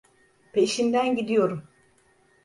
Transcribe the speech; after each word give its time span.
Peşinden 0.53 1.15
gidiyorum. 1.15 1.63